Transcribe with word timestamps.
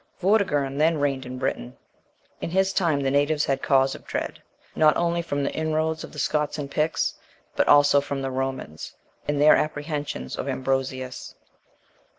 Vortigern 0.19 0.79
then 0.79 0.97
reigned 0.97 1.27
in 1.27 1.37
Britain. 1.37 1.77
In 2.41 2.49
his 2.49 2.73
time, 2.73 3.01
the 3.01 3.11
natives 3.11 3.45
had 3.45 3.61
cause 3.61 3.93
of 3.93 4.07
dread, 4.07 4.41
not 4.75 4.97
only 4.97 5.21
from 5.21 5.43
the 5.43 5.53
inroads 5.53 6.03
of 6.03 6.11
the 6.11 6.17
Scots 6.17 6.57
and 6.57 6.71
Picts, 6.71 7.13
but 7.55 7.67
also 7.67 8.01
from 8.01 8.23
the 8.23 8.31
Romans, 8.31 8.95
and 9.27 9.39
their 9.39 9.55
apprehensions 9.55 10.37
of 10.37 10.49
Ambrosius. 10.49 11.35